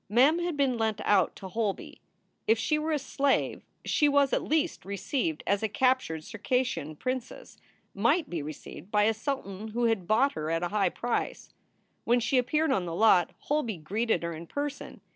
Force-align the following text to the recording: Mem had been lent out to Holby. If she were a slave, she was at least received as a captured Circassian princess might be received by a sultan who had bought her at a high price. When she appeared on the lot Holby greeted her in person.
Mem 0.09 0.39
had 0.39 0.57
been 0.57 0.79
lent 0.79 0.99
out 1.05 1.35
to 1.35 1.47
Holby. 1.47 2.01
If 2.47 2.57
she 2.57 2.79
were 2.79 2.91
a 2.91 2.97
slave, 2.97 3.61
she 3.85 4.09
was 4.09 4.33
at 4.33 4.41
least 4.41 4.83
received 4.83 5.43
as 5.45 5.61
a 5.61 5.67
captured 5.69 6.23
Circassian 6.23 6.95
princess 6.95 7.59
might 7.93 8.27
be 8.27 8.41
received 8.41 8.89
by 8.89 9.03
a 9.03 9.13
sultan 9.13 9.67
who 9.67 9.83
had 9.85 10.07
bought 10.07 10.31
her 10.33 10.49
at 10.49 10.63
a 10.63 10.69
high 10.69 10.89
price. 10.89 11.49
When 12.03 12.19
she 12.19 12.39
appeared 12.39 12.71
on 12.71 12.87
the 12.87 12.95
lot 12.95 13.29
Holby 13.41 13.77
greeted 13.77 14.23
her 14.23 14.33
in 14.33 14.47
person. 14.47 15.01